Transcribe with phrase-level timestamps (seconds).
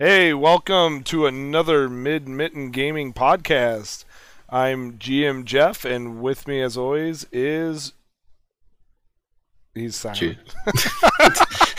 [0.00, 4.04] Hey, welcome to another Mid Mitten Gaming podcast.
[4.48, 7.94] I'm GM Jeff, and with me, as always, is
[9.74, 10.38] he's silent.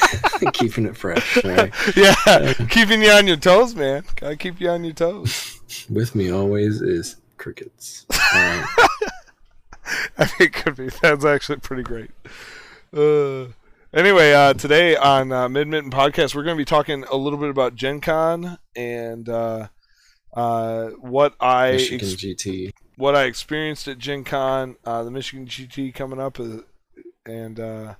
[0.51, 1.45] Keeping it fresh.
[1.45, 1.73] Right?
[1.95, 4.03] yeah, keeping you on your toes, man.
[4.17, 5.61] Gotta keep you on your toes.
[5.89, 8.05] With me always is crickets.
[8.11, 8.65] I
[10.17, 10.89] think it could be.
[11.01, 12.11] That's actually pretty great.
[12.93, 13.45] Uh,
[13.91, 17.39] Anyway, uh, today on uh, Mid Mitten Podcast, we're going to be talking a little
[17.39, 19.69] bit about Gen Con and uh,
[20.31, 25.47] uh, what I Michigan ex- GT, what I experienced at Gen Con, uh, the Michigan
[25.47, 26.57] GT coming up, uh,
[27.25, 27.95] and uh,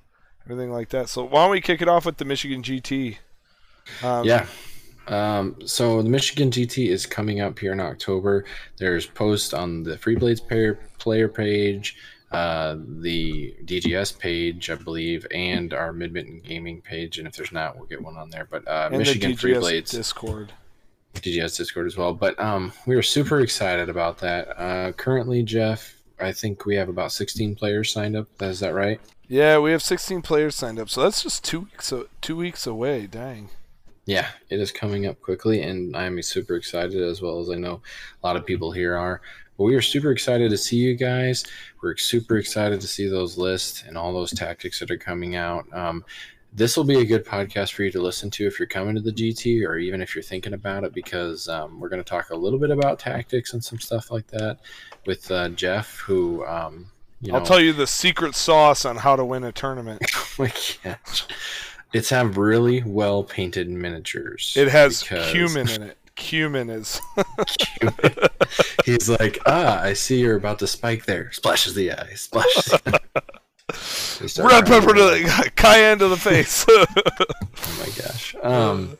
[0.46, 1.10] everything like that.
[1.10, 3.18] So why don't we kick it off with the Michigan GT?
[4.04, 4.46] Um, yeah.
[5.08, 8.46] Um, so the Michigan GT is coming up here in October.
[8.78, 11.96] There's posts on the Free Blades player player page
[12.32, 17.18] uh, the DGS page, I believe, and our Mid Mitten Gaming page.
[17.18, 18.48] And if there's not, we'll get one on there.
[18.50, 20.54] But uh, Michigan Free Blades Discord.
[21.16, 22.14] DGS Discord as well.
[22.14, 24.60] But um, we are super excited about that.
[24.60, 28.28] Uh, currently, Jeff, I think we have about 16 players signed up.
[28.42, 29.00] Is that right?
[29.28, 30.90] Yeah, we have 16 players signed up.
[30.90, 33.08] So that's just two weeks, two weeks away.
[33.08, 33.50] Dang.
[34.10, 37.80] Yeah, it is coming up quickly, and I'm super excited as well as I know
[38.24, 39.22] a lot of people here are.
[39.56, 41.46] But we are super excited to see you guys.
[41.84, 45.72] We're super excited to see those lists and all those tactics that are coming out.
[45.72, 46.04] Um,
[46.52, 49.02] this will be a good podcast for you to listen to if you're coming to
[49.02, 52.32] the GT or even if you're thinking about it, because um, we're going to talk
[52.32, 54.58] a little bit about tactics and some stuff like that
[55.06, 56.44] with uh, Jeff, who.
[56.48, 56.90] Um,
[57.22, 60.02] you I'll tell you the secret sauce on how to win a tournament.
[60.16, 61.28] oh my gosh.
[61.94, 64.54] It's have really well painted miniatures.
[64.56, 65.32] It has because...
[65.32, 67.02] cumin in it cumin is.
[68.86, 71.32] He's like, ah, I see you're about to spike there.
[71.32, 72.14] Splashes the eye.
[72.14, 72.74] Splashes.
[74.40, 76.66] Red pepper to the cayenne to the face.
[76.68, 76.86] oh
[77.80, 78.36] my gosh.
[78.42, 78.98] Um.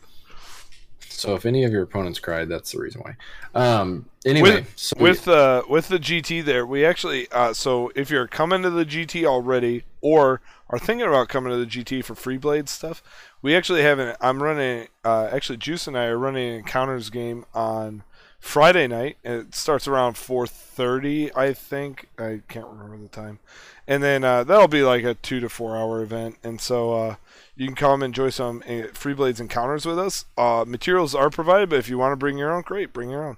[1.10, 3.16] So if any of your opponents cried, that's the reason why.
[3.54, 4.06] Um.
[4.26, 8.10] Anyway, with so with, we, uh, with the GT there, we actually uh, so if
[8.10, 12.16] you're coming to the GT already or are thinking about coming to the GT for
[12.16, 13.02] free blade stuff,
[13.42, 14.16] we actually have an.
[14.22, 14.88] I'm running.
[15.04, 18.04] Uh, actually, Juice and I are running an encounters game on
[18.40, 19.18] Friday night.
[19.24, 22.08] It starts around 4:30, I think.
[22.18, 23.40] I can't remember the time.
[23.88, 26.38] And then uh, that'll be like a two to four hour event.
[26.44, 27.16] And so uh,
[27.56, 30.26] you can come enjoy some uh, Free Blades encounters with us.
[30.38, 33.28] Uh, materials are provided, but if you want to bring your own, great, bring your
[33.28, 33.38] own.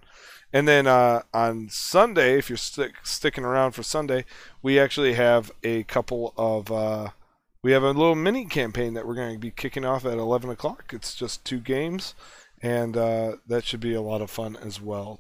[0.54, 4.26] And then uh, on Sunday, if you're stick, sticking around for Sunday,
[4.62, 7.10] we actually have a couple of uh,
[7.64, 10.50] we have a little mini campaign that we're going to be kicking off at 11
[10.50, 10.92] o'clock.
[10.94, 12.16] It's just two games,
[12.62, 15.20] and uh, that should be a lot of fun as well.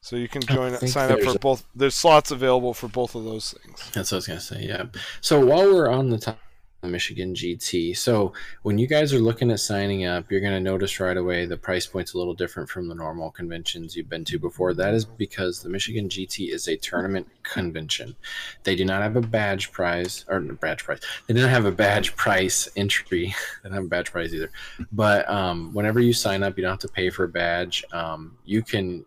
[0.00, 1.66] So you can join, sign up for both.
[1.74, 3.90] There's slots available for both of those things.
[3.92, 4.62] That's what I was gonna say.
[4.62, 4.84] Yeah.
[5.20, 6.40] So while we're on the topic
[6.80, 7.96] the Michigan GT.
[7.96, 8.32] So
[8.62, 11.56] when you guys are looking at signing up, you're going to notice right away the
[11.56, 14.72] price point's a little different from the normal conventions you've been to before.
[14.72, 18.16] That is because the Michigan GT is a tournament convention.
[18.64, 21.00] They do not have a badge prize or badge price.
[21.26, 23.34] They do not have a badge price entry.
[23.62, 24.50] they don't have a badge prize either.
[24.90, 27.84] But um, whenever you sign up, you don't have to pay for a badge.
[27.92, 29.04] Um, you can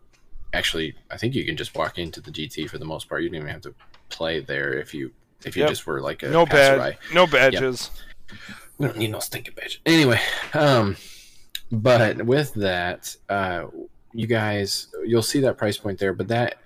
[0.53, 3.23] actually, I think you can just walk into the GT for the most part.
[3.23, 3.73] You don't even have to
[4.09, 5.11] play there if you
[5.45, 5.69] if you yep.
[5.69, 7.89] just were like a no bad, no badges.
[8.29, 8.39] Yep.
[8.77, 9.79] We don't need no stinking badges.
[9.85, 10.19] Anyway,
[10.53, 10.95] um,
[11.71, 13.65] but with that, uh,
[14.13, 16.57] you guys, you'll see that price point there, but that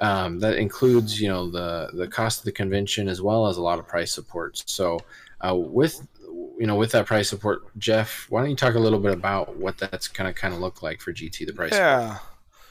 [0.00, 3.62] um, that includes you know the the cost of the convention as well as a
[3.62, 4.62] lot of price support.
[4.66, 5.00] So
[5.40, 6.06] uh, with
[6.58, 9.56] you know with that price support, Jeff, why don't you talk a little bit about
[9.56, 11.72] what that's gonna kind of look like for GT the price?
[11.72, 12.14] Yeah.
[12.14, 12.26] Support?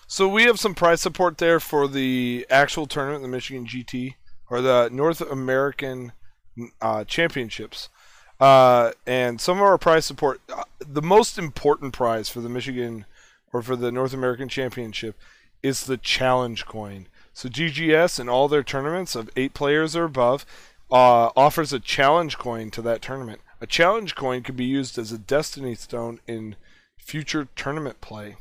[0.08, 4.16] So we have some price support there for the actual tournament, the Michigan GT
[4.50, 6.12] or the North American
[6.82, 7.90] uh, Championships.
[8.40, 13.06] Uh, and some of our prize support, uh, the most important prize for the Michigan
[13.52, 15.16] or for the North American Championship
[15.62, 17.08] is the challenge coin.
[17.34, 20.46] So GGS in all their tournaments of eight players or above
[20.92, 23.42] uh, offers a challenge coin to that tournament.
[23.62, 26.56] A challenge coin can be used as a destiny stone in
[26.98, 28.38] future tournament play.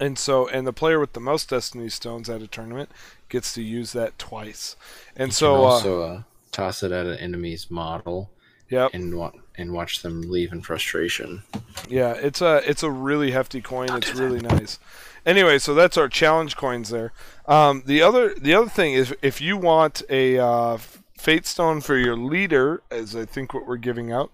[0.00, 2.90] And so, and the player with the most destiny stones at a tournament
[3.28, 4.76] gets to use that twice.
[5.16, 8.30] And you so uh, also uh, toss it at an enemy's model.
[8.68, 8.94] Yep.
[8.94, 11.44] And wa- and watch them leave in frustration.
[11.88, 13.88] Yeah, it's a it's a really hefty coin.
[13.92, 14.78] It's really nice.
[15.24, 17.12] Anyway, so that's our challenge coins there.
[17.46, 20.78] Um, the other the other thing is if you want a uh,
[21.16, 24.30] fate stone for your leader, as I think what we're giving out,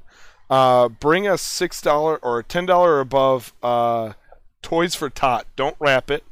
[0.51, 4.15] uh, bring a six dollar or ten dollar above uh,
[4.63, 5.47] toys for tot.
[5.57, 6.25] Don't wrap it.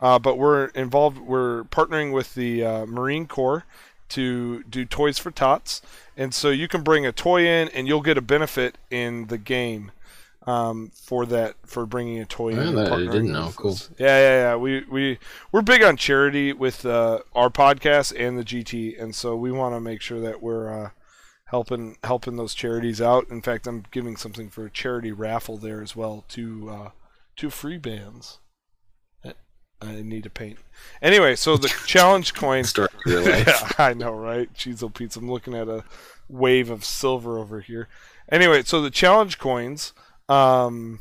[0.00, 1.18] Uh, but we're involved.
[1.18, 3.64] We're partnering with the uh, Marine Corps
[4.10, 5.82] to do toys for tots,
[6.16, 9.38] and so you can bring a toy in, and you'll get a benefit in the
[9.38, 9.90] game.
[10.46, 12.52] um, for that for bringing a toy.
[12.56, 13.52] Oh, in I didn't know.
[13.56, 13.76] Cool.
[13.98, 14.56] Yeah, yeah, yeah.
[14.56, 15.18] We we
[15.50, 19.74] we're big on charity with uh, our podcast and the GT, and so we want
[19.74, 20.90] to make sure that we're uh,
[21.46, 23.28] helping helping those charities out.
[23.28, 26.90] In fact, I'm giving something for a charity raffle there as well to uh,
[27.34, 28.38] two free bands.
[29.82, 30.58] I need to paint.
[31.02, 32.64] Anyway, so the challenge coin.
[32.64, 33.46] Start life.
[33.46, 34.52] yeah, I know, right?
[34.54, 35.18] Cheezel Pizza.
[35.18, 35.84] I'm looking at a
[36.28, 37.88] wave of silver over here.
[38.30, 39.92] Anyway, so the challenge coins
[40.28, 41.00] um,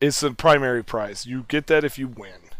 [0.00, 1.26] is the primary prize.
[1.26, 2.50] You get that if you win.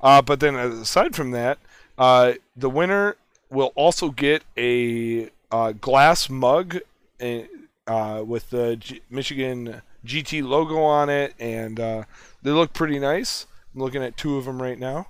[0.00, 1.58] Uh, but then aside from that,
[1.98, 3.16] uh, the winner
[3.50, 6.78] will also get a uh, glass mug
[7.20, 12.04] uh, with the G- Michigan GT logo on it, and uh,
[12.42, 13.46] they look pretty nice.
[13.74, 15.08] I'm looking at two of them right now.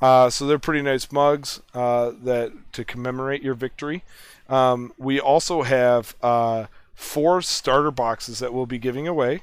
[0.00, 4.02] Uh, so they're pretty nice mugs uh, that to commemorate your victory.
[4.48, 9.42] Um, we also have uh, four starter boxes that we'll be giving away.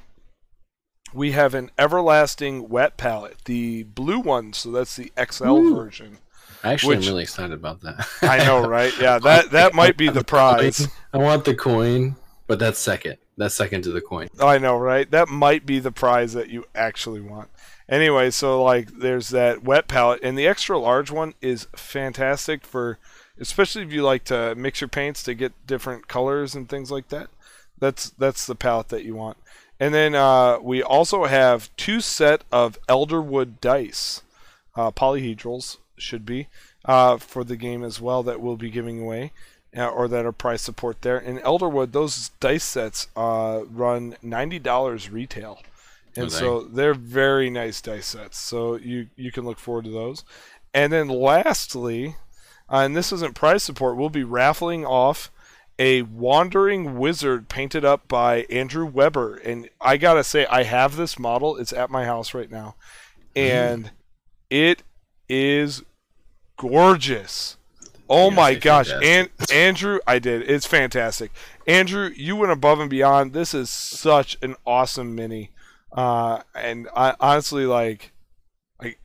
[1.14, 5.74] We have an everlasting wet palette, the blue one, so that's the XL Ooh.
[5.74, 6.18] version.
[6.64, 8.06] Actually, Which- I'm really excited about that.
[8.20, 8.92] I know, right?
[9.00, 10.88] Yeah, that that might be the prize.
[11.12, 12.16] I want the coin,
[12.46, 13.16] but that's second.
[13.38, 14.28] That's second to the coin.
[14.40, 15.08] I know, right?
[15.10, 17.48] That might be the prize that you actually want.
[17.88, 22.98] Anyway, so like there's that wet palette and the extra large one is fantastic for
[23.40, 27.08] especially if you like to mix your paints to get different colors and things like
[27.08, 27.28] that.
[27.78, 29.38] That's that's the palette that you want.
[29.80, 34.22] And then uh, we also have two set of Elderwood dice,
[34.74, 36.48] uh, polyhedrals should be,
[36.84, 39.32] uh, for the game as well that we'll be giving away,
[39.76, 41.18] uh, or that are price support there.
[41.18, 45.60] In Elderwood, those dice sets uh, run ninety dollars retail,
[46.16, 48.38] and so they're very nice dice sets.
[48.38, 50.24] So you you can look forward to those.
[50.74, 52.16] And then lastly,
[52.70, 55.30] uh, and this isn't price support, we'll be raffling off
[55.78, 59.36] a wandering wizard painted up by Andrew Weber.
[59.36, 61.56] And I gotta say, I have this model.
[61.56, 62.74] It's at my house right now,
[63.36, 63.90] and
[64.50, 64.82] it
[65.28, 65.82] is
[66.56, 67.56] gorgeous.
[68.10, 70.48] Oh my gosh, and Andrew, I did.
[70.48, 71.30] It's fantastic.
[71.66, 73.34] Andrew, you went above and beyond.
[73.34, 75.50] This is such an awesome mini,
[75.92, 78.12] uh, and I honestly like,
[78.80, 78.96] I,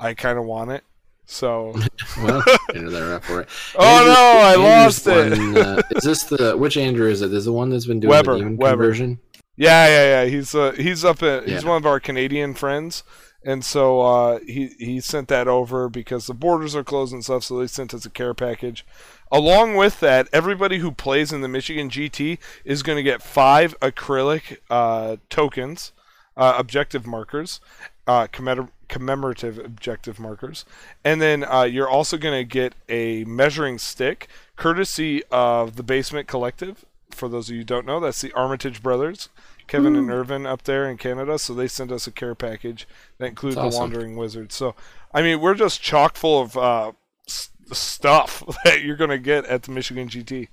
[0.00, 0.84] I kind of want it.
[1.26, 1.74] So,
[2.18, 2.42] Well,
[2.74, 3.48] enter that rep for it.
[3.76, 5.66] oh Andrew- no, I Andrew's lost it.
[5.66, 7.32] uh, is this the which Andrew is it?
[7.32, 8.72] Is the one that's been doing Weber, the demon Weber.
[8.76, 9.20] conversion?
[9.56, 10.28] Yeah, yeah, yeah.
[10.30, 11.68] He's uh, he's up at he's Yeah.
[11.68, 13.02] one of our Canadian friends,
[13.44, 17.44] and so uh, he he sent that over because the borders are closed and stuff.
[17.44, 18.84] So they sent us a care package.
[19.30, 23.78] Along with that, everybody who plays in the Michigan GT is going to get five
[23.80, 25.92] acrylic uh, tokens,
[26.36, 27.60] uh, objective markers,
[28.06, 30.64] uh, commemor- commemorative objective markers,
[31.04, 36.26] and then uh, you're also going to get a measuring stick, courtesy of the Basement
[36.28, 36.84] Collective.
[37.10, 39.28] For those of you who don't know, that's the Armitage brothers,
[39.66, 41.38] Kevin and Irvin up there in Canada.
[41.38, 42.88] So they sent us a care package
[43.18, 43.80] that includes That's the.
[43.80, 44.50] Wandering Wizard.
[44.52, 44.74] So,
[45.12, 46.92] I mean, we're just chock full of uh,
[47.28, 50.48] s- stuff that you're going to get at the Michigan GT.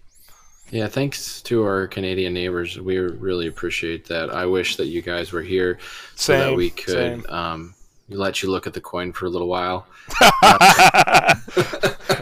[0.71, 2.80] Yeah, thanks to our Canadian neighbors.
[2.80, 4.30] We really appreciate that.
[4.30, 5.80] I wish that you guys were here
[6.16, 7.25] so that we could same.
[7.30, 7.74] um,
[8.07, 9.88] let you look at the coin for a little while.
[10.21, 10.30] and,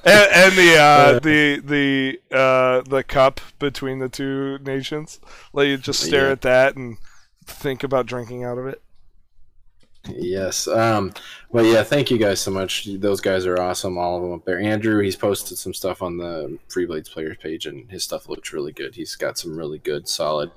[0.06, 5.20] and the uh, the the uh, the cup between the two nations.
[5.54, 6.32] Let you just stare Yeah.
[6.34, 6.98] at that and
[7.46, 8.82] think about drinking out of it.
[10.16, 10.68] Yes.
[10.68, 11.14] Um,
[11.52, 12.86] but yeah, thank you guys so much.
[13.00, 14.60] Those guys are awesome, all of them up there.
[14.60, 18.54] Andrew, he's posted some stuff on the Free Blades players page, and his stuff looks
[18.54, 18.96] really good.
[18.96, 20.52] He's got some really good, solid,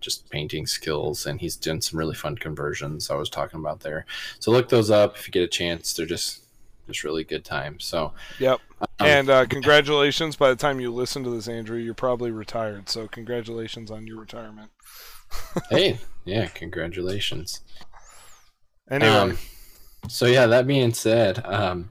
[0.00, 3.10] just painting skills, and he's done some really fun conversions.
[3.10, 4.06] I was talking about there.
[4.38, 5.92] So look those up if you get a chance.
[5.92, 6.42] They're just
[6.86, 7.84] just really good times.
[7.84, 8.60] So Yep.
[8.80, 10.36] um, And uh, congratulations.
[10.36, 12.88] By the time you listen to this, Andrew, you're probably retired.
[12.88, 14.70] So congratulations on your retirement.
[15.70, 17.60] hey, yeah, congratulations.
[18.90, 19.38] Anyway, Um,
[20.08, 21.90] so yeah, that being said, um,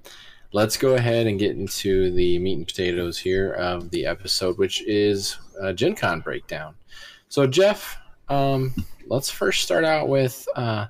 [0.51, 4.81] let's go ahead and get into the meat and potatoes here of the episode, which
[4.87, 6.75] is uh, Gen Con breakdown.
[7.29, 8.73] So Jeff, um,
[9.07, 10.87] let's first start out with uh,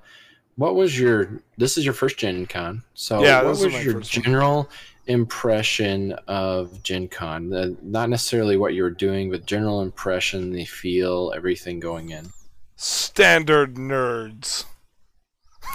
[0.56, 1.42] what was your?
[1.58, 4.70] This is your first Gen Con, so Yeah, what was your general
[5.08, 7.54] impression of Gen Con?
[7.54, 12.30] Uh, not necessarily what you were doing, but general impression, the feel, everything going in.
[12.76, 14.66] standard nerds.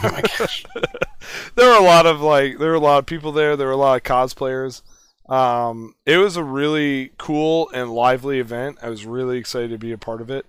[0.03, 0.65] Oh my gosh!
[1.55, 3.57] there were a lot of like there were a lot of people there.
[3.57, 4.83] There were a lot of cosplayers.
[5.29, 8.79] Um, it was a really cool and lively event.
[8.83, 10.45] I was really excited to be a part of it.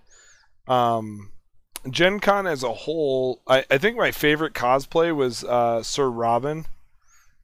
[0.68, 1.32] Um,
[1.90, 6.66] Gen Con as a whole, I, I think my favorite cosplay was uh, Sir Robin.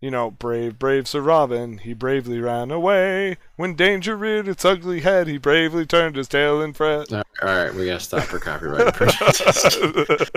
[0.01, 3.37] You know, brave, brave Sir Robin, he bravely ran away.
[3.55, 7.13] When danger reared its ugly head, he bravely turned his tail and fret.
[7.13, 8.99] All right, we gotta stop for copyright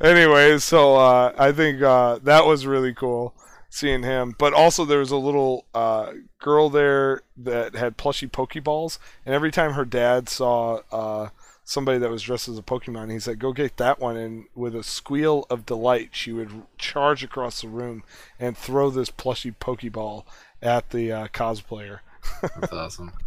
[0.00, 3.34] anyway, so uh, I think uh, that was really cool
[3.70, 4.34] seeing him.
[4.38, 9.50] But also, there was a little uh, girl there that had plushy Pokeballs, and every
[9.50, 11.28] time her dad saw uh,
[11.64, 14.74] somebody that was dressed as a Pokemon, he said, "Go get that one." And with
[14.74, 18.04] a squeal of delight, she would charge across the room
[18.38, 20.24] and throw this plushy Pokeball
[20.62, 22.00] at the uh, cosplayer.
[22.42, 23.12] That's awesome.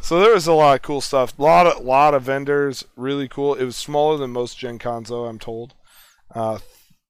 [0.00, 1.38] So there was a lot of cool stuff.
[1.38, 3.54] A lot of lot of vendors, really cool.
[3.54, 5.74] It was smaller than most Gen Cons, though I'm told.
[6.34, 6.58] Uh,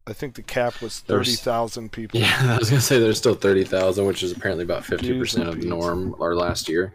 [0.06, 2.20] I think the cap was thirty thousand people.
[2.20, 5.48] Yeah, I was gonna say there's still thirty thousand, which is apparently about fifty percent
[5.48, 6.92] of the norm or last year.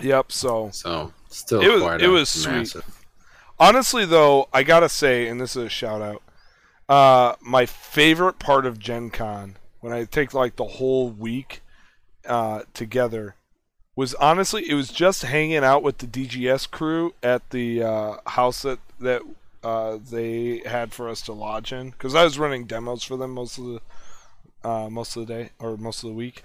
[0.00, 0.30] Yep.
[0.30, 2.74] So So still It was- quite it was sweet.
[3.58, 6.22] honestly, though, I gotta say, and this is a shout out.
[6.88, 11.62] Uh, my favorite part of Gen Con, when I take like the whole week
[12.26, 13.36] uh, together,
[13.96, 18.62] was honestly it was just hanging out with the DGS crew at the uh, house
[18.62, 19.22] that that
[19.62, 23.32] uh, they had for us to lodge in because I was running demos for them
[23.32, 23.80] most of the
[24.68, 26.44] uh, most of the day or most of the week.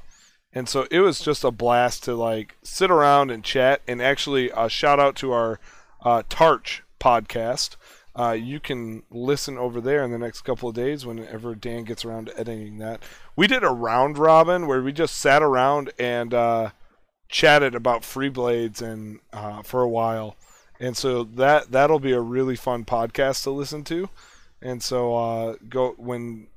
[0.54, 3.82] And so it was just a blast to like sit around and chat.
[3.88, 5.60] And actually, uh, shout out to our
[6.04, 7.76] uh, Tarch podcast.
[8.18, 12.04] Uh, you can listen over there in the next couple of days whenever Dan gets
[12.04, 13.04] around to editing that.
[13.36, 16.72] We did a round robin where we just sat around and uh,
[17.30, 20.36] chatted about free blades and uh, for a while.
[20.80, 24.10] And so that that'll be a really fun podcast to listen to.
[24.62, 26.48] And so uh, go when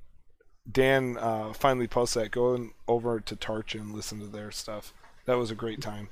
[0.70, 4.92] Dan uh, finally posts that, go in, over to Tarch and listen to their stuff.
[5.26, 6.08] That was a great time.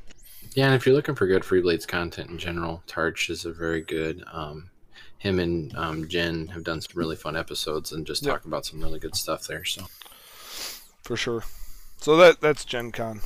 [0.55, 3.81] Yeah, and if you're looking for good Freeblades content in general, Tarch is a very
[3.81, 4.25] good.
[4.33, 4.71] Um,
[5.19, 8.33] him and um, Jen have done some really fun episodes and just Yep.
[8.35, 9.65] talk about some really good stuff there.
[9.65, 9.87] So,
[11.03, 11.43] for sure.
[12.00, 13.21] So that that's Gen Con.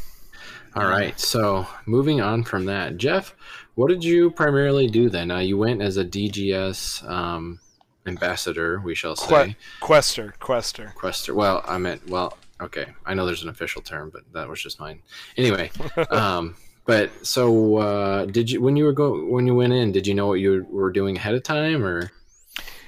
[0.75, 1.19] all right.
[1.21, 3.35] So moving on from that, Jeff,
[3.75, 5.31] what did you primarily do then?
[5.31, 7.61] Uh, you went as a DGS um,
[8.07, 9.45] ambassador, we shall say.
[9.47, 10.93] Que- Quester, Quester.
[10.97, 11.35] Quester.
[11.35, 12.37] Well, I meant well.
[12.61, 15.03] Okay, I know there's an official term, but that was just mine.
[15.37, 15.71] Anyway,
[16.11, 16.55] um,
[16.85, 19.93] but so uh, did you when you were go when you went in?
[19.93, 22.13] Did you know what you were doing ahead of time, or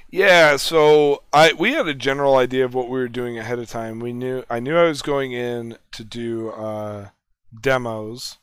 [0.09, 3.69] Yeah, so I we had a general idea of what we were doing ahead of
[3.69, 3.99] time.
[3.99, 7.09] We knew I knew I was going in to do uh,
[7.59, 8.37] demos,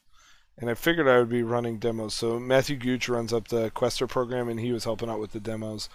[0.59, 2.15] and I figured I would be running demos.
[2.15, 5.41] So Matthew Gooch runs up the Quester program, and he was helping out with the
[5.41, 5.89] demos.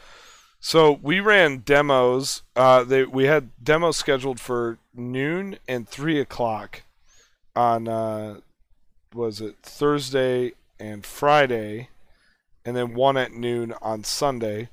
[0.60, 2.42] So we ran demos.
[2.56, 6.84] Uh, they we had demos scheduled for noon and three o'clock
[7.56, 8.40] on uh,
[9.14, 11.90] was it Thursday and Friday,
[12.66, 14.70] and then one at noon on Sunday.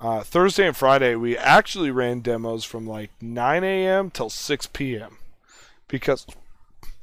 [0.00, 4.10] Uh, Thursday and Friday, we actually ran demos from like 9 a.m.
[4.10, 5.18] till 6 p.m.
[5.88, 6.26] because,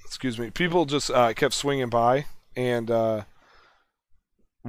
[0.04, 3.22] excuse me, people just uh, kept swinging by and uh,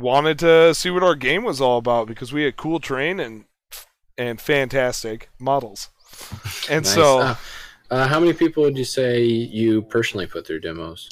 [0.01, 3.45] wanted to see what our game was all about because we had cool terrain and
[4.17, 5.91] and fantastic models.
[6.71, 6.95] And Nice.
[6.95, 7.35] so, Uh,
[7.91, 11.09] uh, how many people would you say you personally put through demos?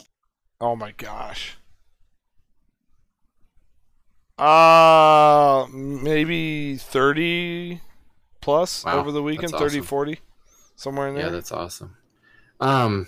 [0.61, 1.57] oh my gosh.
[4.39, 7.81] Uh, maybe 30
[8.43, 10.21] plus Wow, over the weekend, that's 30, 40,
[10.77, 11.25] somewhere in there.
[11.27, 11.97] Yeah, that's awesome.
[12.61, 13.07] Um,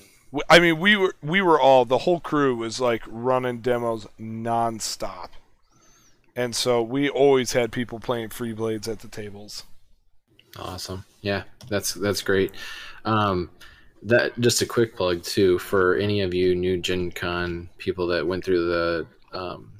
[0.49, 5.29] I mean, we were we were all the whole crew was like running demos nonstop,
[6.39, 9.65] and so we always had people playing free blades at the tables.
[10.57, 11.05] Awesome.
[11.21, 12.53] Yeah, that's that's great.
[13.05, 13.51] Um,
[14.05, 18.25] that just a quick plug too for any of you new Gen Con people that
[18.25, 19.73] went through the um,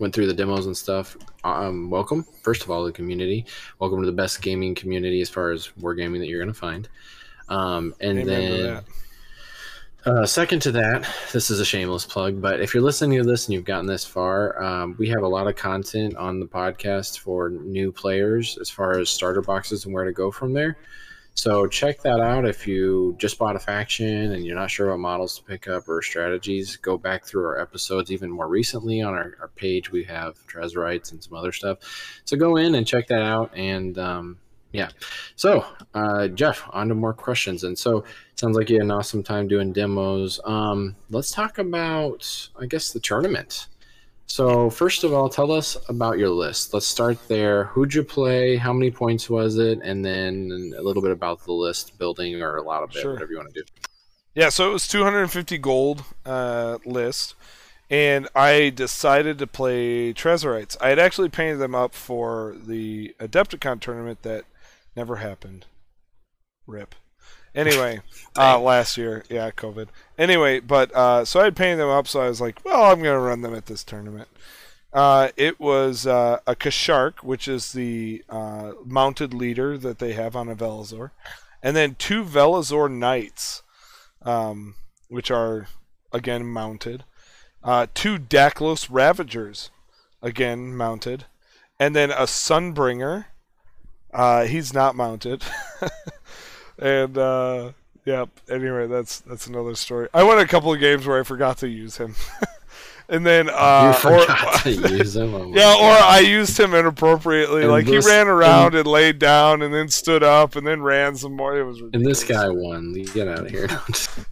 [0.00, 1.16] went through the demos and stuff.
[1.44, 3.46] Um, welcome, first of all, to the community.
[3.78, 6.88] Welcome to the best gaming community as far as wargaming that you're going to find.
[7.48, 8.84] Um, and Amen then.
[10.06, 13.46] Uh, second to that, this is a shameless plug, but if you're listening to this
[13.46, 17.20] and you've gotten this far, um, we have a lot of content on the podcast
[17.20, 20.76] for new players as far as starter boxes and where to go from there.
[21.36, 22.46] So check that out.
[22.46, 25.88] If you just bought a faction and you're not sure what models to pick up
[25.88, 29.90] or strategies, go back through our episodes even more recently on our, our page.
[29.90, 31.78] We have Trazorites and some other stuff.
[32.26, 33.56] So go in and check that out.
[33.56, 34.38] And um,
[34.74, 34.88] yeah.
[35.36, 35.64] So,
[35.94, 37.64] uh, Jeff, on to more questions.
[37.64, 38.04] And so,
[38.34, 40.40] sounds like you had an awesome time doing demos.
[40.44, 43.68] Um, let's talk about, I guess, the tournament.
[44.26, 46.74] So, first of all, tell us about your list.
[46.74, 47.64] Let's start there.
[47.66, 48.56] Who'd you play?
[48.56, 49.80] How many points was it?
[49.82, 53.12] And then a little bit about the list building or a lot of it, Sure.
[53.12, 53.66] whatever you want to do.
[54.34, 57.36] Yeah, so it was 250 gold uh, list,
[57.88, 60.76] and I decided to play Trazorites.
[60.80, 64.44] I had actually painted them up for the Adepticon tournament that
[64.96, 65.66] never happened.
[66.66, 66.94] Rip.
[67.54, 68.00] Anyway,
[68.36, 69.88] uh, last year, yeah, COVID.
[70.18, 73.02] Anyway, but uh, so I had painted them up, so I was like, well, I'm
[73.02, 74.28] gonna run them at this tournament.
[74.92, 80.36] Uh, it was uh, a Kashark, which is the uh, mounted leader that they have
[80.36, 81.10] on a Velazor,
[81.62, 83.62] and then two Velazor Knights,
[84.22, 84.76] um,
[85.08, 85.66] which are
[86.12, 87.02] again mounted.
[87.64, 89.70] Uh, two Daklos Ravagers,
[90.22, 91.24] again mounted,
[91.78, 93.26] and then a Sunbringer.
[94.14, 95.42] Uh, he's not mounted,
[96.78, 97.72] and uh,
[98.04, 98.28] yep.
[98.48, 100.08] Anyway, that's that's another story.
[100.14, 102.14] I won a couple of games where I forgot to use him,
[103.08, 105.34] and then uh, you or, to use them.
[105.34, 107.62] Oh yeah, or I used him inappropriately.
[107.62, 110.80] And like this- he ran around and laid down, and then stood up, and then
[110.80, 111.58] ran some more.
[111.58, 112.92] It was and this guy won.
[112.92, 113.68] Get out of here.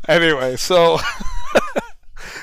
[0.07, 1.01] Anyway, so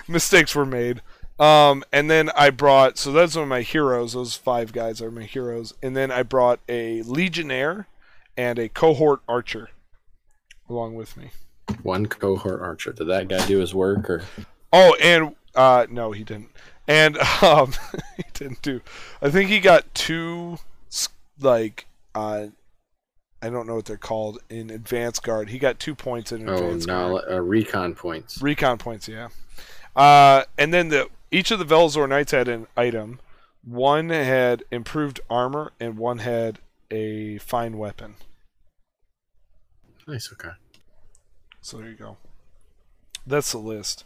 [0.09, 1.01] mistakes were made.
[1.39, 4.13] Um, and then I brought so that's one of my heroes.
[4.13, 5.73] Those five guys are my heroes.
[5.81, 7.87] And then I brought a legionnaire
[8.35, 9.69] and a cohort archer
[10.69, 11.29] along with me.
[11.83, 12.91] One cohort archer.
[12.91, 14.23] Did that guy do his work or?
[14.73, 16.49] Oh, and uh, no, he didn't.
[16.87, 17.71] And um,
[18.17, 18.81] he didn't do.
[19.21, 20.57] I think he got two
[21.39, 22.47] like uh,
[23.41, 25.49] I don't know what they're called in advance guard.
[25.49, 27.23] He got two points in Oh, advanced guard.
[27.29, 28.41] no, uh, recon points.
[28.41, 29.29] Recon points, yeah.
[29.95, 33.19] Uh, and then the each of the Velazor Knights had an item.
[33.63, 36.59] One had improved armor, and one had
[36.91, 38.15] a fine weapon.
[40.07, 40.31] Nice.
[40.33, 40.49] Okay.
[41.61, 42.17] So there you go.
[43.27, 44.05] That's the list.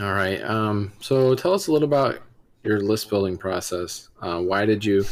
[0.00, 0.42] All right.
[0.42, 0.92] Um.
[1.00, 2.18] So tell us a little about
[2.64, 4.08] your list building process.
[4.20, 5.04] Uh, why did you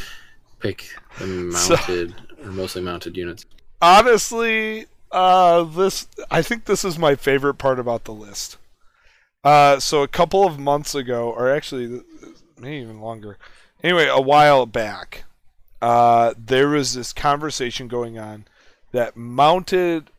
[0.61, 3.45] pick the So- mounted or mostly mounted units?
[3.80, 8.57] Honestly, uh, this I think this is my favorite part about the list.
[9.45, 12.02] Uh, so a couple of months ago, or actually
[12.59, 13.38] maybe even longer.
[13.83, 15.25] Anyway, a while back,
[15.80, 18.47] uh, there was this conversation going on
[18.92, 20.11] that mounted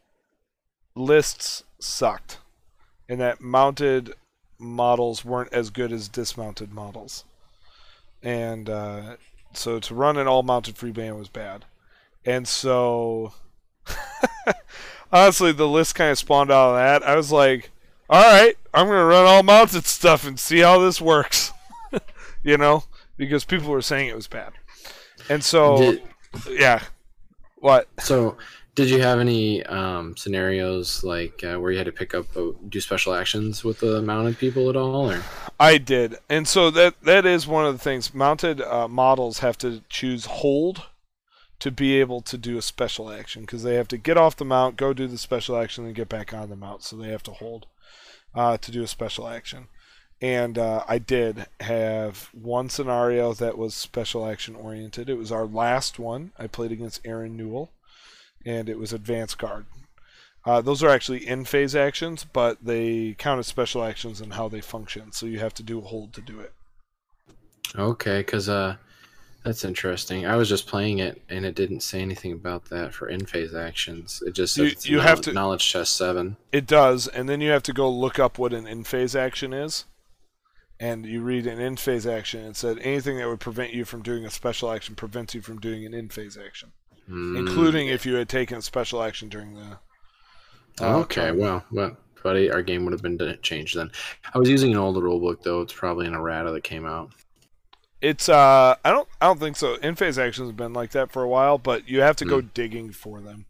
[0.96, 2.38] lists sucked,
[3.08, 4.14] and that mounted
[4.58, 7.26] models weren't as good as dismounted models,
[8.24, 9.16] and uh,
[9.54, 11.66] so to run an all-mounted free band was bad,
[12.26, 13.34] and so
[15.12, 17.04] honestly, the list kind of spawned out of that.
[17.08, 17.72] I was like,
[18.10, 21.52] all right, I'm going to run all mounted stuff and see how this works.
[22.44, 22.84] you know,
[23.18, 24.54] because people were saying it was bad.
[25.30, 26.04] And so, Did,
[26.50, 26.84] yeah.
[27.58, 27.88] What?
[28.00, 28.38] so
[28.80, 32.52] did you have any um, scenarios like uh, where you had to pick up uh,
[32.70, 35.22] do special actions with the mounted people at all, or?
[35.60, 36.16] I did.
[36.30, 38.14] And so that that is one of the things.
[38.14, 40.84] Mounted uh, models have to choose hold
[41.60, 44.46] to be able to do a special action because they have to get off the
[44.46, 46.84] mount, go do the special action, and get back on the mount.
[46.84, 47.66] So they have to hold
[48.36, 49.68] uh, to do a special action.
[50.22, 55.10] And uh, I did have one scenario that was special action oriented.
[55.10, 56.32] It was our last one.
[56.38, 57.72] I played against Aaron Newell,
[58.46, 59.66] and it was advance guard.
[60.46, 64.50] Uh, those are actually in phase actions, but they count as special actions and how
[64.50, 65.12] they function.
[65.12, 66.54] So you have to do a hold to do it.
[67.78, 68.76] Okay, because uh,
[69.44, 70.26] that's interesting.
[70.26, 73.54] I was just playing it, and it didn't say anything about that for in phase
[73.56, 74.22] actions.
[74.26, 76.38] It just says You- you knowl- have to- knowledge chest seven.
[76.52, 79.54] It does, and then you have to go look up what an in phase action
[79.54, 79.86] is.
[80.82, 83.84] And you read an in phase action, and it said anything that would prevent you
[83.84, 86.72] from doing a special action prevents you from doing an in phase action,
[87.10, 89.78] Mm, including if you had taken a special action during the.
[90.80, 93.92] uh, okay, well, well, buddy, our game would have been changed then.
[94.34, 95.60] I was using an older rulebook though.
[95.62, 97.12] It's probably an errata that came out.
[98.02, 99.76] It's uh, I don't, I don't think so.
[99.76, 102.30] In phase actions have been like that for a while, but you have to Hmm.
[102.30, 103.46] go digging for them.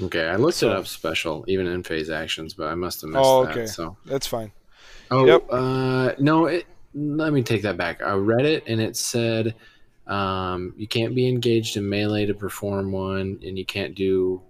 [0.00, 3.10] Okay, I looked So- it up special, even in phase actions, but I must have
[3.10, 3.50] missed Oh, that.
[3.52, 3.66] okay.
[3.66, 4.52] So, That's fine.
[5.10, 5.46] oh, Yep.
[5.50, 8.02] uh, no, it, let me take that back.
[8.02, 9.54] I read it, and it said
[10.06, 14.42] um, you can't be engaged in melee to perform one, and you can't do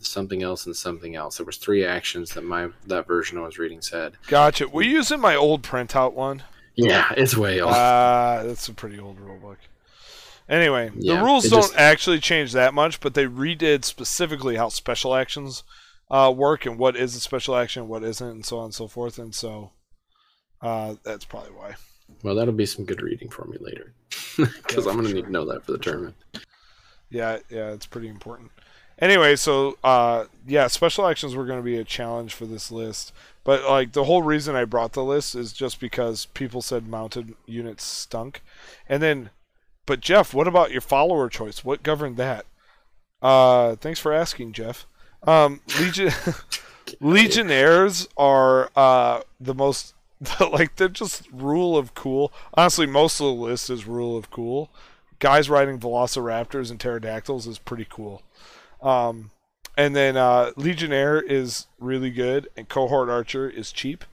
[0.00, 1.36] something else and something else.
[1.36, 4.14] There was three actions that my that version I was reading said.
[4.26, 4.66] Gotcha.
[4.66, 6.42] Were you using my old printout one?
[6.80, 7.72] Yeah, it's way old.
[7.74, 9.58] Ah, that's a pretty old rule book.
[10.48, 14.68] Anyway, Yeah, the rules don't just- actually change that much, but they redid specifically how
[14.68, 15.64] special actions
[16.10, 18.86] uh, work and what is a special action, what isn't, and so on and so
[18.88, 19.18] forth.
[19.18, 19.72] And so
[20.62, 21.74] uh, that's probably why.
[22.22, 23.92] well, that'll be some good reading for me later,
[24.36, 26.14] because Yeah, I'm gonna for need to know that for the tournament.
[27.10, 28.50] Yeah, yeah, it's pretty important.
[29.00, 33.12] Anyway, so uh, yeah, special actions were going to be a challenge for this list,
[33.48, 37.32] but like the whole reason I brought the list is just because people said mounted
[37.46, 38.42] units stunk,
[38.90, 39.30] and then,
[39.86, 41.64] but Jeff, what about your follower choice?
[41.64, 42.44] What governed that?
[43.22, 44.84] Uh, thanks for asking, Jeff.
[45.22, 46.12] Um, Legion
[47.00, 49.94] Legionnaires are uh the most
[50.52, 52.30] like they're just rule of cool.
[52.52, 54.68] Honestly, most of the list is rule of cool.
[55.20, 58.20] Guys riding velociraptors and pterodactyls is pretty cool.
[58.82, 59.30] Um,
[59.78, 64.04] and then uh, Legionnaire is really good, and Cohort Archer is cheap.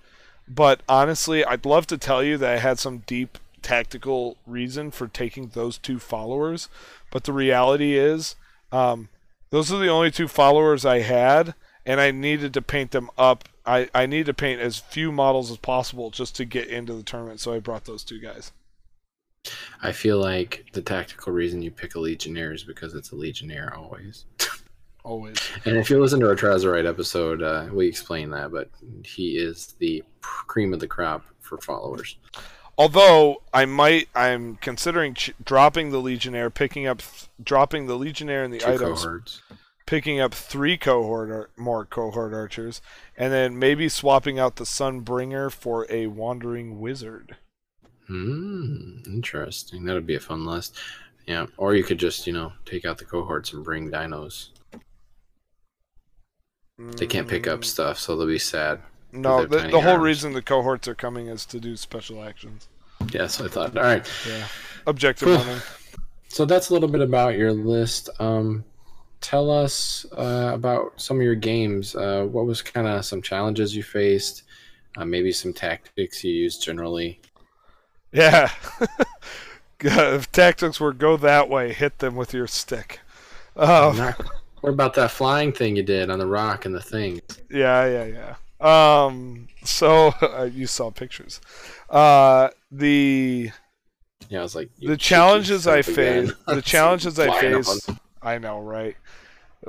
[0.47, 5.07] But honestly, I'd love to tell you that I had some deep tactical reason for
[5.07, 6.69] taking those two followers,
[7.09, 8.35] but the reality is,
[8.71, 9.09] um,
[9.49, 13.49] those are the only two followers I had, and I needed to paint them up.
[13.65, 17.01] I, I need to paint as few models as possible just to get into the
[17.01, 18.51] tournament, so I brought those two guys.
[19.81, 23.73] I feel like the tactical reason you pick a Legionnaire is because it's a Legionnaire
[23.75, 24.25] always.
[25.05, 25.37] Always.
[25.65, 28.69] And if you listen to our Trazorite episode, uh, we explain that, but
[29.03, 32.17] he is the cream of the crop for followers.
[32.75, 38.43] Although I might, I'm considering ch- dropping the Legionnaire, picking up, th- dropping the Legionnaire
[38.43, 39.41] and the Two items, cohorts.
[39.85, 42.81] picking up three cohort ar- more cohort archers,
[43.15, 47.35] and then maybe swapping out the Sunbringer for a Wandering Wizard.
[48.07, 49.85] Hmm, interesting.
[49.85, 50.77] That would be a fun list.
[51.27, 54.49] Yeah, or you could just, you know, take out the cohorts and bring dinos.
[56.77, 58.81] They can't pick up Mm, stuff, so they'll be sad.
[59.11, 60.03] No, the, the whole arms.
[60.03, 62.67] reason the cohorts are coming is to do special actions.
[63.11, 63.77] Yes, I thought.
[63.77, 64.05] All right.
[64.27, 64.45] Yeah,
[64.85, 65.61] objective running.
[66.27, 68.09] So that's a little bit about your list.
[68.19, 68.65] Um,
[69.21, 71.95] tell us uh, about some of your games.
[71.95, 74.43] Uh, what was kind of some challenges you faced?
[74.97, 77.21] Uh, maybe some tactics you used generally.
[78.11, 78.49] Yeah.
[80.31, 82.99] tactics were go that way, hit them with your stick.
[83.55, 84.29] Oh, Not-
[84.65, 87.21] what about that flying thing you did on the rock and the thing?
[87.51, 89.05] yeah, yeah, yeah.
[89.05, 91.39] Um, so uh, you saw pictures.
[91.87, 93.51] Uh, the
[94.27, 96.27] Yeah, I was like the challenges I son of a gun.
[96.27, 97.91] faced, the challenges I faced.
[98.23, 98.97] I know, right?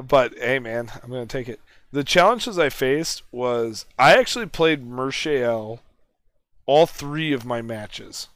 [0.02, 1.60] But hey, man, I'm gonna take it.
[1.92, 5.80] The challenges I faced was I actually played Mershael
[6.64, 8.28] all three of my matches.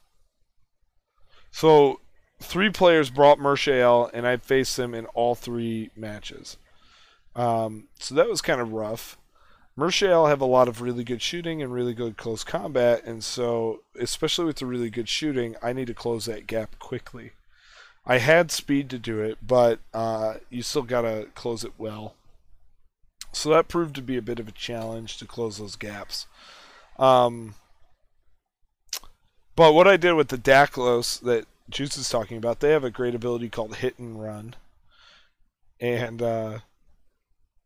[1.49, 2.00] So
[2.41, 6.57] three players brought Mershael, and I faced them in all three matches.
[7.35, 9.17] Um, so that was kind of rough.
[9.77, 13.81] Mershael have a lot of really good shooting and really good close combat, and so
[13.99, 17.31] especially with the really good shooting, I need to close that gap quickly.
[18.05, 22.15] I had speed to do it, but uh, you still gotta close it well.
[23.31, 26.27] So that proved to be a bit of a challenge to close those gaps.
[26.99, 27.55] Um,
[29.55, 32.89] but what I did with the Daklos that Juice is talking about, they have a
[32.91, 34.55] great ability called Hit and Run.
[35.79, 36.59] And uh,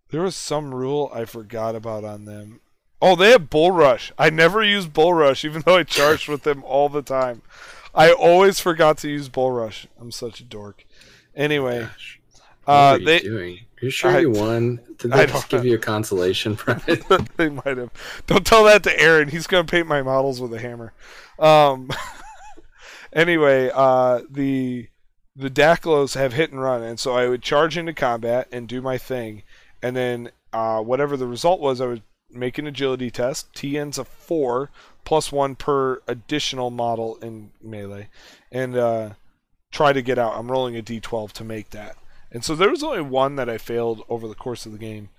[0.10, 2.62] there was some rule I forgot about on them.
[3.02, 4.12] Oh, they have Bull Rush.
[4.18, 7.41] I never use Bull Rush, even though I charged with them all the time.
[7.94, 9.88] I always forgot to use Bull Rush.
[10.00, 10.86] I'm such a dork.
[11.36, 12.20] Anyway, Gosh,
[12.63, 13.60] what uh, are you they doing?
[13.82, 14.80] Are you sure I- you won?
[14.98, 15.70] Did they just give know.
[15.72, 16.82] you a consolation prize?
[17.36, 17.91] they might have.
[18.28, 19.28] Don't tell that to Aaron.
[19.28, 20.94] He's gonna paint my models with a hammer.
[21.38, 21.89] Um.
[23.15, 24.89] anyway, uh, the
[25.36, 28.82] the Daklos have hit and run, and so I would charge into combat and do
[28.82, 29.43] my thing,
[29.82, 33.51] and then uh, whatever the result was, I would make an agility test.
[33.54, 34.69] TN's a four
[35.04, 38.10] plus one per additional model in melee,
[38.51, 39.10] and uh,
[39.71, 40.38] try to get out.
[40.38, 41.95] I'm rolling a d12 to make that.
[42.32, 45.10] And so there was only one that I failed over the course of the game,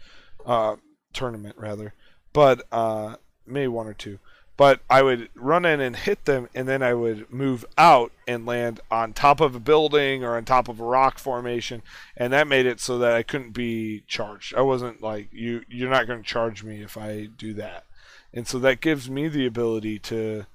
[0.44, 0.76] uh,
[1.12, 1.94] tournament rather,
[2.32, 4.18] but uh, maybe one or two.
[4.56, 8.46] But I would run in and hit them, and then I would move out and
[8.46, 11.82] land on top of a building or on top of a rock formation,
[12.16, 14.54] and that made it so that I couldn't be charged.
[14.54, 15.62] I wasn't like you.
[15.68, 17.84] You're not going to charge me if I do that,
[18.32, 20.46] and so that gives me the ability to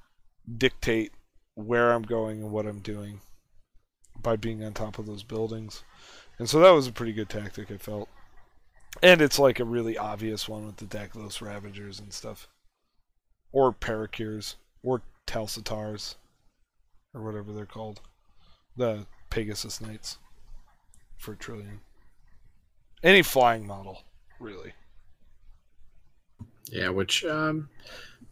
[0.57, 1.11] dictate
[1.53, 3.21] where I'm going and what I'm doing
[4.19, 5.83] by being on top of those buildings.
[6.39, 8.09] And so that was a pretty good tactic, I felt.
[9.01, 12.47] And it's like a really obvious one with the Daklos Ravagers and stuff.
[13.51, 14.55] Or Parakurs.
[14.83, 16.15] Or Talsatars.
[17.13, 18.01] Or whatever they're called.
[18.77, 20.17] The Pegasus Knights.
[21.17, 21.81] For Trillion.
[23.03, 24.03] Any flying model,
[24.39, 24.73] really.
[26.71, 27.67] Yeah, which um,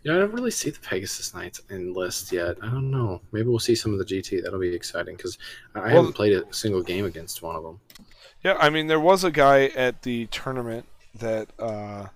[0.04, 2.58] yeah, I don't really see the Pegasus Knights in list yet.
[2.62, 3.22] I don't know.
[3.32, 4.42] Maybe we'll see some of the GT.
[4.44, 5.38] That'll be exciting because
[5.76, 7.80] I Well- haven't played a single game against one of them.
[8.44, 12.08] Yeah, I mean, there was a guy at the tournament that uh,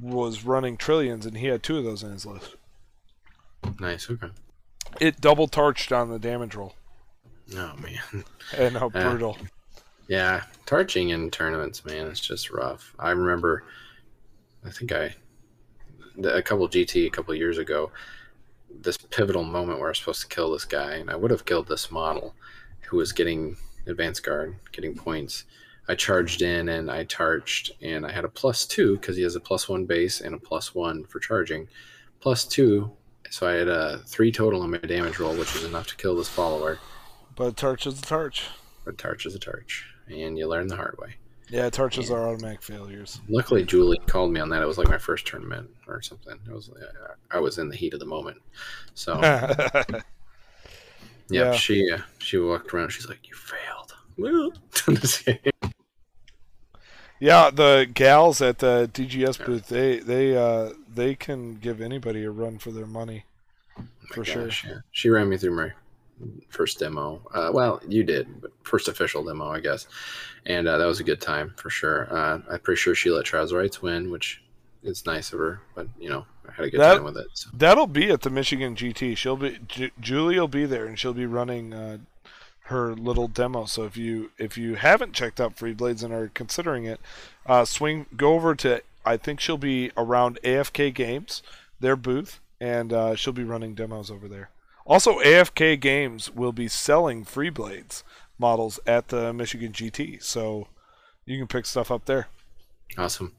[0.00, 2.56] was running Trillions, and he had two of those in his list.
[3.80, 4.10] Nice.
[4.10, 4.28] Okay.
[5.00, 6.74] It double torched on the damage roll.
[7.54, 8.24] Oh man.
[8.56, 9.08] And how Yeah.
[9.10, 9.36] brutal.
[10.08, 12.94] Yeah, torching in tournaments, man, it's just rough.
[12.96, 13.64] I remember,
[14.64, 15.16] I think I,
[16.22, 17.90] a couple GT a couple years ago,
[18.70, 21.44] this pivotal moment where I was supposed to kill this guy, and I would have
[21.44, 22.36] killed this model
[22.82, 23.56] who was getting
[23.86, 25.42] advanced guard, getting points.
[25.88, 29.36] I charged in and I charged, and I had a plus two because he has
[29.36, 31.68] a plus one base and a plus one for charging,
[32.20, 32.90] plus two.
[33.30, 36.16] So I had a three total on my damage roll, which was enough to kill
[36.16, 36.78] this follower.
[37.34, 38.44] But a torch is a torch.
[38.86, 41.16] A torch is a torch, and you learn the hard way.
[41.48, 43.20] Yeah, torches are automatic failures.
[43.28, 44.62] Luckily, Julie called me on that.
[44.62, 46.38] It was like my first tournament or something.
[46.48, 46.70] It was
[47.30, 48.38] I was in the heat of the moment,
[48.94, 50.00] so yeah,
[51.28, 51.52] Yeah.
[51.52, 52.90] She uh, she walked around.
[52.90, 53.92] She's like, "You failed."
[57.20, 62.30] yeah, the gals at the DGS booth, they they uh they can give anybody a
[62.30, 63.24] run for their money.
[64.12, 64.48] For sure.
[64.64, 64.78] Yeah.
[64.92, 65.72] She ran me through my
[66.48, 67.20] first demo.
[67.34, 69.86] Uh, well, you did, but first official demo, I guess.
[70.46, 72.06] And uh, that was a good time for sure.
[72.10, 74.42] Uh, I'm pretty sure she let Trazorites win, which
[74.82, 75.60] is nice of her.
[75.74, 77.26] But you know, I had a good That- time with it.
[77.34, 77.50] So.
[77.52, 79.16] That'll be at the Michigan GT.
[79.16, 81.98] She'll be Ju- Julie will be there, and she'll be running uh,
[82.66, 83.64] her little demo.
[83.64, 87.00] So if you if you haven't checked out Free Blades and are considering it,
[87.46, 91.42] uh, swing go over to I think she'll be around AFK Games,
[91.78, 94.50] their booth, and uh, she'll be running demos over there.
[94.84, 98.02] Also, AFK Games will be selling Free Blades
[98.38, 100.68] models at the Michigan GT, so
[101.24, 102.28] you can pick stuff up there.
[102.98, 103.32] Awesome.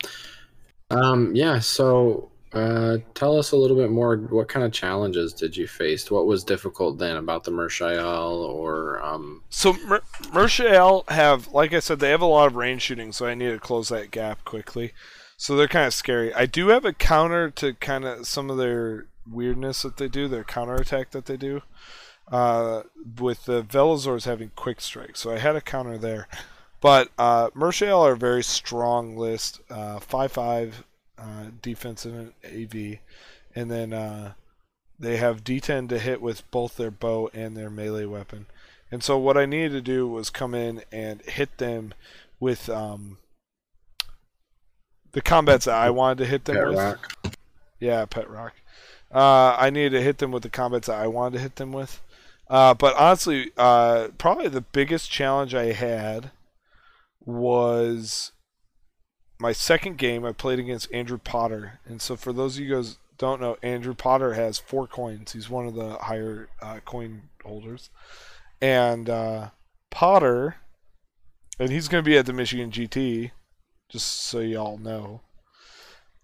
[0.89, 1.59] Um, yeah.
[1.59, 4.17] So, uh, tell us a little bit more.
[4.17, 6.09] What kind of challenges did you face?
[6.09, 9.43] What was difficult then about the Mershael or um?
[9.49, 13.25] So Mer- Mershael have, like I said, they have a lot of range shooting, so
[13.25, 14.93] I need to close that gap quickly.
[15.35, 16.33] So they're kind of scary.
[16.33, 20.27] I do have a counter to kind of some of their weirdness that they do,
[20.27, 21.61] their counter attack that they do.
[22.29, 22.83] Uh,
[23.19, 26.27] with the Velazors having quick strike, so I had a counter there.
[26.81, 30.83] But uh, Mershael are a very strong list, uh, five five
[31.17, 32.99] uh, defensive and AV,
[33.55, 34.33] and then uh,
[34.99, 38.47] they have D10 to hit with both their bow and their melee weapon.
[38.91, 41.93] And so what I needed to do was come in and hit them
[42.39, 43.17] with um,
[45.11, 46.77] the combats that I wanted to hit them Pet with.
[46.77, 47.35] Rock?
[47.79, 48.53] Yeah, Pet Rock.
[49.13, 51.71] Uh, I needed to hit them with the combats that I wanted to hit them
[51.71, 52.01] with.
[52.49, 56.31] Uh, but honestly, uh, probably the biggest challenge I had
[57.25, 58.31] was
[59.39, 60.25] my second game.
[60.25, 63.93] I played against Andrew Potter, and so for those of you guys don't know, Andrew
[63.93, 65.33] Potter has four coins.
[65.33, 67.89] He's one of the higher uh, coin holders,
[68.61, 69.49] and uh,
[69.89, 70.55] Potter,
[71.59, 73.31] and he's going to be at the Michigan GT,
[73.89, 75.21] just so y'all know.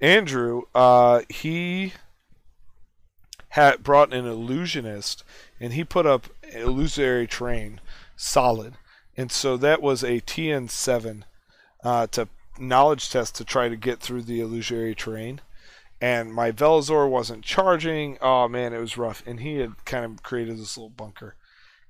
[0.02, 1.94] Andrew, uh, he
[3.50, 5.24] had brought an illusionist,
[5.60, 7.80] and he put up illusory terrain,
[8.16, 8.74] solid,
[9.16, 11.26] and so that was a TN seven
[11.84, 12.28] uh, to
[12.60, 15.42] knowledge test to try to get through the illusory terrain.
[16.02, 18.18] And my Velazor wasn't charging.
[18.22, 19.24] Oh man, it was rough.
[19.26, 21.36] And he had kind of created this little bunker.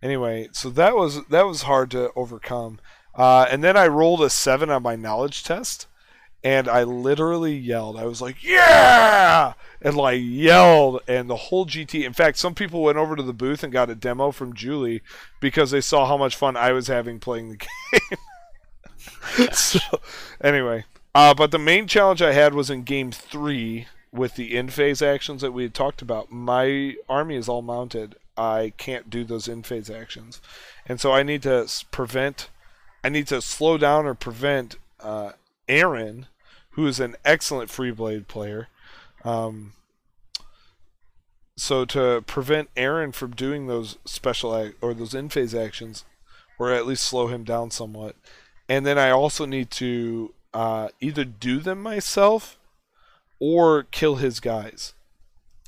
[0.04, 2.80] Anyway, so that was that was hard to overcome.
[3.16, 5.88] Uh, and then I rolled a seven on my knowledge test,
[6.44, 7.98] and I literally yelled.
[7.98, 12.04] I was like, "Yeah!" and like yelled, and the whole GT.
[12.04, 15.02] In fact, some people went over to the booth and got a demo from Julie
[15.40, 17.58] because they saw how much fun I was having playing the
[17.92, 18.18] game.
[19.52, 19.80] so,
[20.42, 20.86] anyway,
[21.16, 25.02] uh, but the main challenge I had was in game three with the in phase
[25.02, 26.32] actions that we had talked about.
[26.32, 28.16] My army is all mounted.
[28.38, 30.42] I can't do those in phase actions,
[30.86, 32.50] and so I need to prevent.
[33.04, 35.34] I need to slow down or prevent uh,
[35.68, 36.28] Aaron,
[36.72, 38.70] who is an excellent free blade player.
[39.24, 39.74] Um,
[41.56, 46.06] so to prevent Aaron from doing those special or those in phase actions,
[46.58, 48.16] or at least slow him down somewhat,
[48.70, 52.58] and then I also need to uh, either do them myself
[53.40, 54.94] or kill his guys.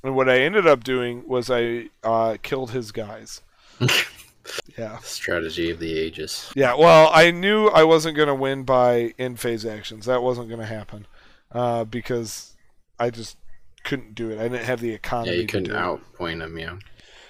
[0.03, 3.41] And what I ended up doing was I uh, killed his guys.
[4.77, 4.99] yeah.
[4.99, 6.51] Strategy of the ages.
[6.55, 10.05] Yeah, well, I knew I wasn't going to win by in phase actions.
[10.05, 11.07] That wasn't going to happen
[11.51, 12.55] uh, because
[12.99, 13.37] I just
[13.83, 14.39] couldn't do it.
[14.39, 15.35] I didn't have the economy.
[15.35, 15.77] Yeah, you couldn't do it.
[15.77, 16.69] outpoint him, yeah.
[16.71, 16.81] And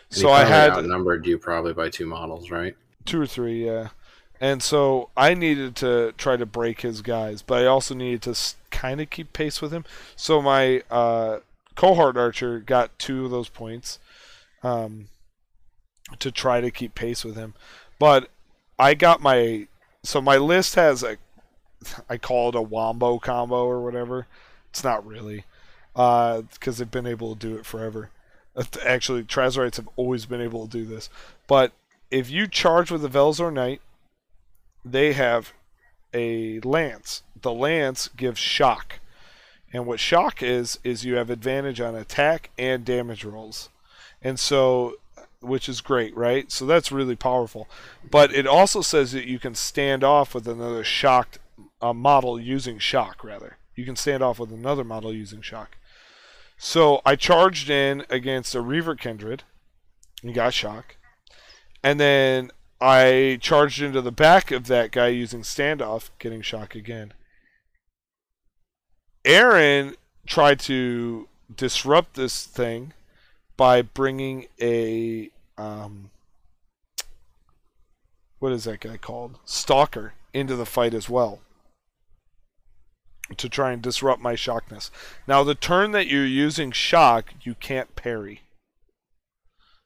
[0.09, 2.75] So he I probably had outnumbered you probably by two models, right?
[3.05, 3.89] two or three, yeah.
[4.41, 8.35] And so I needed to try to break his guys, but I also needed to
[8.69, 9.85] kind of keep pace with him.
[10.15, 11.39] So my uh,
[11.75, 13.99] cohort archer got two of those points
[14.63, 15.07] um,
[16.19, 17.53] to try to keep pace with him.
[17.97, 18.29] But
[18.77, 19.67] I got my
[20.03, 21.17] so my list has a
[22.09, 24.27] I call it a wombo combo or whatever.
[24.69, 25.45] It's not really
[25.93, 28.09] because they've been able to do it forever.
[28.55, 31.09] Uh, Actually, Trazorites have always been able to do this.
[31.47, 31.71] But
[32.11, 33.81] if you charge with a Velzor Knight,
[34.85, 35.51] they have
[36.13, 37.23] a lance.
[37.41, 38.99] The lance gives shock.
[39.73, 43.69] And what shock is, is you have advantage on attack and damage rolls.
[44.21, 44.95] And so,
[45.41, 46.49] which is great, right?
[46.51, 47.67] So that's really powerful.
[48.09, 51.39] But it also says that you can stand off with another shocked
[51.81, 53.57] uh, model using shock, rather.
[53.75, 55.77] You can stand off with another model using shock.
[56.57, 59.43] So I charged in against a Reaver Kindred
[60.23, 60.95] and got shock.
[61.83, 67.13] And then I charged into the back of that guy using standoff, getting shock again.
[69.23, 69.95] Aaron
[70.27, 72.93] tried to disrupt this thing
[73.57, 76.11] by bringing a um,
[78.39, 79.39] what is that guy called?
[79.45, 81.39] Stalker into the fight as well
[83.37, 84.91] to try and disrupt my shockness.
[85.27, 88.41] Now, the turn that you're using shock, you can't parry,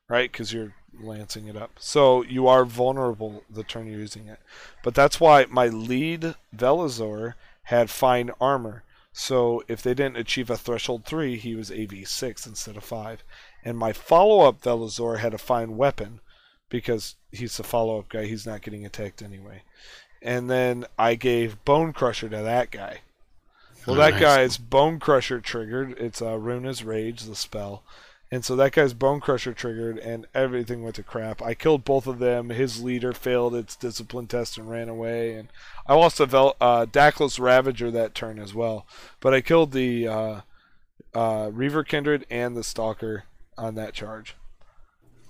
[0.09, 0.29] right?
[0.31, 1.71] Because you're lancing it up.
[1.79, 4.39] So you are vulnerable the turn you're using it.
[4.83, 7.33] But that's why my lead Velazor
[7.63, 8.83] had fine armor.
[9.11, 13.23] So if they didn't achieve a threshold 3, he was AV6 instead of 5.
[13.65, 16.19] And my follow up Velazor had a fine weapon
[16.69, 18.25] because he's the follow up guy.
[18.25, 19.63] He's not getting attacked anyway.
[20.21, 22.99] And then I gave Bone Crusher to that guy.
[23.87, 24.21] Well, Oh, that nice.
[24.21, 25.97] guy's Bone Crusher triggered.
[25.97, 27.83] It's uh, Runa's Rage, the spell.
[28.31, 31.41] And so that guy's Bone Crusher triggered, and everything went to crap.
[31.41, 32.49] I killed both of them.
[32.49, 35.33] His leader failed its discipline test and ran away.
[35.33, 35.47] And
[35.87, 38.85] I lost a Vel- uh, Daclus Ravager that turn as well.
[39.19, 40.41] But I killed the uh,
[41.15, 43.23] uh, Reaver Kindred and the Stalker
[43.57, 44.35] on that charge.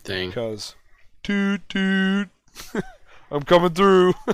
[0.04, 0.30] Dang.
[0.30, 0.76] Because,
[1.24, 2.28] toot toot,
[3.32, 4.14] I'm coming through.
[4.28, 4.34] Oh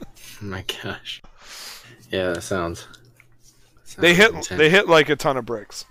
[0.40, 1.20] my gosh.
[2.10, 2.86] Yeah, that sounds.
[3.98, 4.48] they sounds hit intense.
[4.48, 5.84] they hit like a ton of bricks.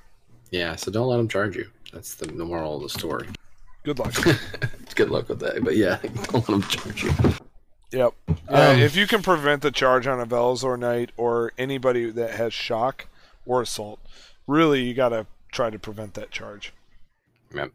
[0.49, 1.69] Yeah, so don't let them charge you.
[1.95, 3.25] That's the, moral of the story.
[3.83, 4.13] Good luck.
[4.95, 5.63] Good luck with that.
[5.63, 7.11] But yeah, don't let them charge you.
[7.93, 8.13] Yep.
[8.27, 12.31] Yeah, Um, if you can prevent the charge on a Velazor Knight or anybody that
[12.31, 13.07] has shock
[13.45, 14.01] or assault,
[14.45, 16.73] really you gotta try to prevent that charge.
[17.53, 17.71] Yep.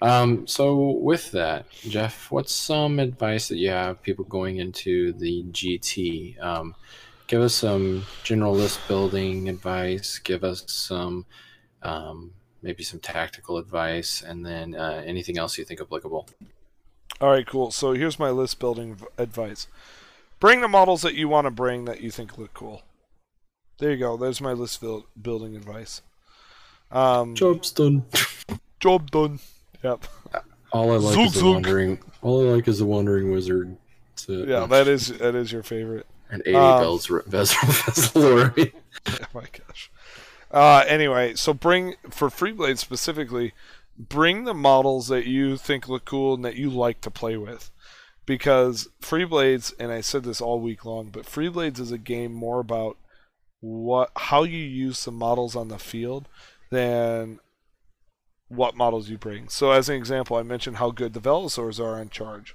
[0.00, 5.44] Um, so with that, Jeff, what's some advice that you have people going into the
[5.52, 6.42] GT?
[6.42, 6.74] Um,
[7.26, 10.18] give us some general list building advice.
[10.18, 11.26] Give us some,
[11.82, 16.28] um, maybe some tactical advice, and then uh, anything else you think applicable.
[17.20, 17.70] All right, cool.
[17.70, 19.66] So here's my list building advice.
[20.38, 22.82] Bring the models that you want to bring that you think look cool.
[23.78, 24.16] There you go.
[24.16, 26.02] There's my list build- building advice.
[26.90, 28.04] Um, Job's done.
[28.80, 29.38] job done.
[29.84, 30.06] Yep.
[30.72, 31.52] All I like Zook, is the zook.
[31.54, 31.98] wandering.
[32.22, 33.76] All I like is the wandering wizard.
[34.16, 36.06] To, Yeah, that is that is your favorite.
[36.30, 38.72] and eighty um, bells Veselori.
[39.06, 39.90] oh my gosh.
[40.50, 43.52] Uh, anyway, so bring for Freeblade specifically,
[43.96, 47.70] bring the models that you think look cool and that you like to play with,
[48.26, 52.58] because Freeblades, and I said this all week long, but Freeblades is a game more
[52.60, 52.96] about
[53.60, 56.26] what how you use the models on the field
[56.70, 57.38] than
[58.48, 59.48] what models you bring.
[59.48, 62.54] So as an example, I mentioned how good the Velosaurs are on charge.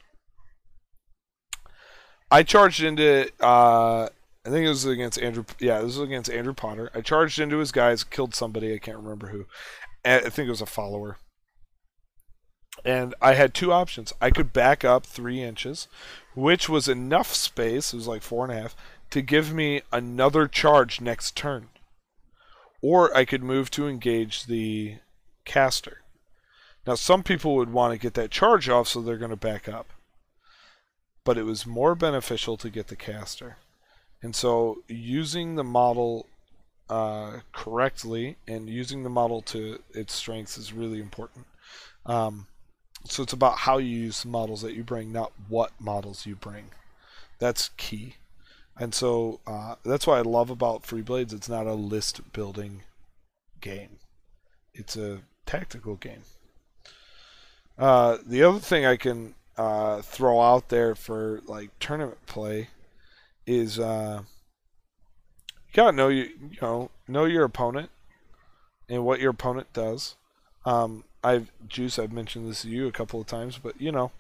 [2.29, 4.10] I charged into uh,
[4.45, 5.43] I think it was against Andrew.
[5.60, 6.91] Yeah, this was against Andrew Potter.
[6.93, 8.73] I charged into his guys, killed somebody.
[8.73, 9.45] I can't remember who.
[10.03, 11.17] I think it was a follower.
[12.84, 14.13] And I had two options.
[14.21, 15.88] I could back up three inches,
[16.36, 17.91] which was enough space.
[17.91, 18.75] It was like four and a half
[19.10, 21.69] to give me another charge next turn.
[22.84, 24.97] Or I could move to engage the
[25.45, 26.01] caster.
[26.86, 29.67] Now, some people would want to get that charge off, so they're going to back
[29.67, 29.88] up.
[31.23, 33.58] But it was more beneficial to get the caster.
[34.21, 36.28] And so using the model
[36.89, 41.45] uh, correctly and using the model to its strengths is really important.
[42.06, 42.47] Um,
[43.06, 46.36] so it's about how you use the models that you bring, not what models you
[46.36, 46.71] bring.
[47.39, 48.15] That's key.
[48.78, 51.34] And so uh, that's what I love about Free Blades.
[51.34, 52.84] It's not a list building
[53.62, 53.99] game.
[54.73, 56.23] It's a tactical game.
[57.78, 62.69] Uh, the other thing I can uh, throw out there for like tournament play
[63.47, 64.21] is uh,
[65.47, 67.89] you gotta know you you know know your opponent
[68.89, 70.15] and what your opponent does.
[70.65, 74.12] Um, I've Juice, I've mentioned this to you a couple of times, but you know,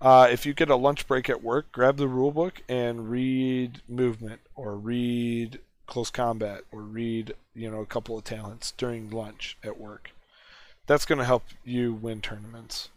[0.00, 3.82] uh, if you get a lunch break at work, grab the rule book and read
[3.88, 9.56] movement or read close combat or read you know a couple of talents during lunch
[9.64, 10.10] at work.
[10.86, 12.88] That's going to help you win tournaments.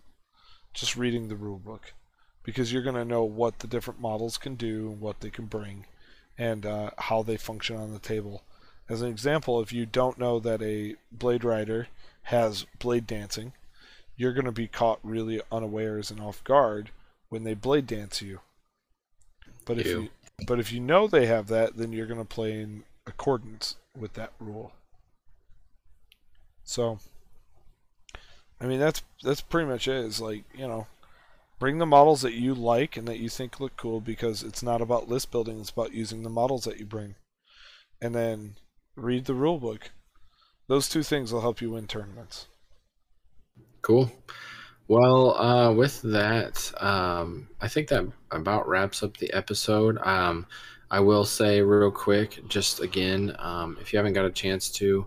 [0.73, 1.93] Just reading the rule book
[2.43, 5.45] because you're going to know what the different models can do, and what they can
[5.45, 5.85] bring,
[6.37, 8.43] and uh, how they function on the table.
[8.89, 11.87] As an example, if you don't know that a Blade Rider
[12.23, 13.53] has blade dancing,
[14.15, 16.91] you're going to be caught really unawares and off guard
[17.29, 18.39] when they blade dance you.
[19.65, 20.01] But if Ew.
[20.01, 20.09] you
[20.45, 24.13] but if you know they have that, then you're going to play in accordance with
[24.13, 24.73] that rule.
[26.63, 26.99] So,
[28.59, 30.05] I mean that's that's pretty much it.
[30.05, 30.87] Is like you know,
[31.63, 34.81] bring the models that you like and that you think look cool because it's not
[34.81, 35.61] about list building.
[35.61, 37.15] It's about using the models that you bring,
[38.01, 38.55] and then
[38.97, 39.91] read the rule book.
[40.67, 42.47] Those two things will help you win tournaments.
[43.81, 44.11] Cool.
[44.89, 49.97] Well, uh, with that, um, I think that about wraps up the episode.
[49.99, 50.45] Um,
[50.91, 55.05] I will say real quick, just again, um, if you haven't got a chance to,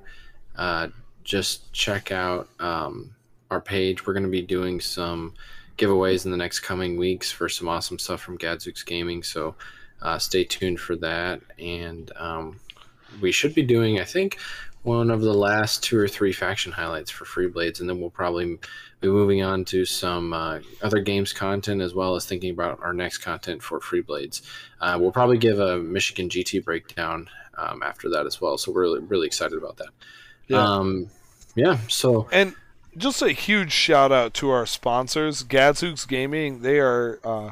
[0.57, 0.89] uh,
[1.23, 3.15] just check out um,
[3.51, 4.07] our page.
[4.07, 5.35] We're going to be doing some
[5.77, 9.23] giveaways in the next coming weeks for some awesome stuff from Gadzooks Gaming.
[9.23, 9.55] So
[10.03, 11.41] uh, stay tuned for that.
[11.59, 12.61] And um,
[13.21, 14.39] we should be doing, I think,
[14.83, 18.09] one of the last two or three faction highlights for Free Blades, and then we'll
[18.09, 18.57] probably
[19.01, 22.93] be moving on to some uh, other games content as well as thinking about our
[22.93, 24.43] next content for Free Blades.
[24.81, 28.57] Uh, we'll probably give a Michigan GT breakdown um, after that as well.
[28.59, 29.89] So we're really, really excited about that.
[30.47, 30.63] Yeah.
[30.63, 31.11] Um,
[31.57, 31.79] yeah.
[31.89, 32.55] So and
[32.97, 36.63] just a huge shout out to our sponsors, Gadzooks Gaming.
[36.63, 37.51] They are uh,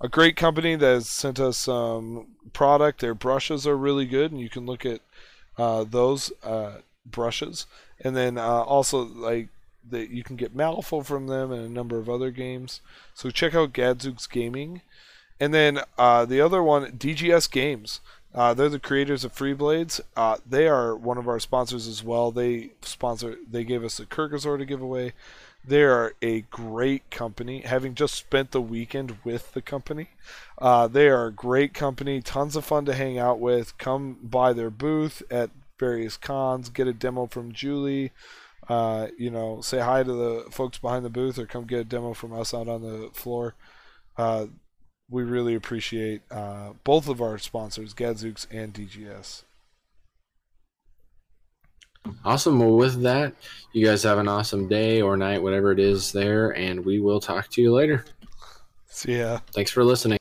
[0.00, 3.00] a great company that has sent us some product.
[3.00, 5.00] Their brushes are really good, and you can look at
[5.58, 7.66] uh, those uh, brushes.
[8.00, 9.48] And then uh, also like
[9.88, 12.80] that you can get Malifaux from them and a number of other games.
[13.14, 14.82] So check out Gadzooks Gaming.
[15.38, 18.00] And then uh, the other one, DGS Games.
[18.36, 19.98] Uh, they're the creators of Free Blades.
[20.14, 22.30] Uh, they are one of our sponsors as well.
[22.30, 23.36] They sponsor.
[23.50, 25.14] They gave us a Kurgazor to give away.
[25.64, 27.62] They are a great company.
[27.62, 30.10] Having just spent the weekend with the company,
[30.58, 32.20] uh, they are a great company.
[32.20, 33.76] Tons of fun to hang out with.
[33.78, 36.68] Come by their booth at various cons.
[36.68, 38.12] Get a demo from Julie.
[38.68, 41.84] Uh, you know, say hi to the folks behind the booth, or come get a
[41.84, 43.54] demo from us out on the floor.
[45.08, 49.42] We really appreciate uh, both of our sponsors, Gadzooks and DGS.
[52.24, 52.58] Awesome.
[52.58, 53.34] Well, with that,
[53.72, 57.20] you guys have an awesome day or night, whatever it is there, and we will
[57.20, 58.04] talk to you later.
[58.88, 59.40] See ya.
[59.52, 60.18] Thanks for listening.